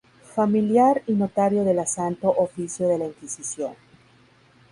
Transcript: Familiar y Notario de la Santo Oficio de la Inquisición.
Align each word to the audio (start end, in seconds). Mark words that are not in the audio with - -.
Familiar 0.33 1.03
y 1.05 1.11
Notario 1.13 1.63
de 1.63 1.75
la 1.75 1.85
Santo 1.85 2.29
Oficio 2.31 2.87
de 2.87 2.97
la 2.97 3.05
Inquisición. 3.05 3.75